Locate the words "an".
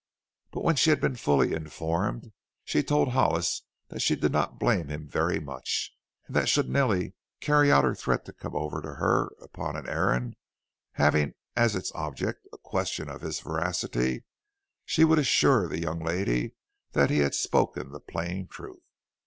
9.75-9.87